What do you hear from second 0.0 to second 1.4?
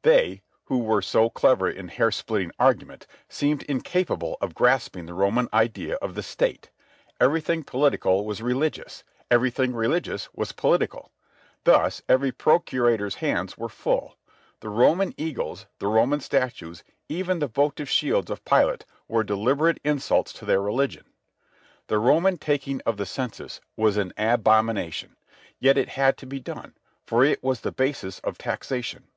They, who were so